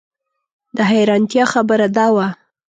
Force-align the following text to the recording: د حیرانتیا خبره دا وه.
د 0.75 0.77
حیرانتیا 0.91 1.43
خبره 1.53 1.87
دا 1.97 2.07
وه. 2.15 2.27